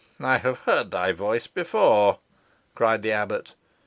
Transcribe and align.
I 0.19 0.39
have 0.39 0.57
heard 0.61 0.89
thy 0.89 1.11
voice 1.11 1.45
before," 1.45 2.17
cried 2.73 3.03
the 3.03 3.11
abbot. 3.11 3.53